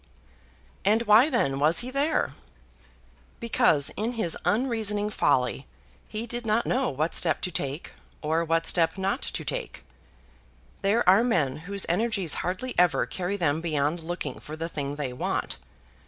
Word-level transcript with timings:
And 0.83 1.03
why 1.03 1.29
then 1.29 1.59
was 1.59 1.81
he 1.85 1.91
there? 1.91 2.31
Because 3.39 3.91
in 3.91 4.13
his 4.13 4.35
unreasoning 4.45 5.11
folly 5.11 5.67
he 6.07 6.25
did 6.25 6.43
not 6.43 6.65
know 6.65 6.89
what 6.89 7.13
step 7.13 7.39
to 7.41 7.51
take, 7.51 7.91
or 8.23 8.43
what 8.43 8.65
step 8.65 8.97
not 8.97 9.21
to 9.21 9.45
take. 9.45 9.83
There 10.81 11.07
are 11.07 11.23
men 11.23 11.57
whose 11.69 11.85
energies 11.87 12.33
hardly 12.41 12.73
ever 12.79 13.05
carry 13.05 13.37
them 13.37 13.61
beyond 13.61 14.01
looking 14.01 14.39
for 14.39 14.55
the 14.55 14.67
thing 14.67 14.95
they 14.95 15.13
want. 15.13 15.57